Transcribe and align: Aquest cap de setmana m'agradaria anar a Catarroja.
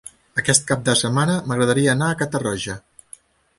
Aquest 0.41 0.63
cap 0.71 0.81
de 0.87 0.95
setmana 1.01 1.35
m'agradaria 1.51 1.93
anar 1.95 2.09
a 2.09 2.17
Catarroja. 2.25 2.81